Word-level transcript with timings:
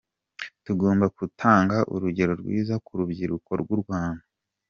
Tugomba 0.65 1.05
kutanga 1.17 1.77
urugero 1.93 2.33
rwiza 2.41 2.73
ku 2.85 2.91
rubyiruko 2.99 3.51
rw’u 3.61 3.77
Rwanda. 3.81 4.23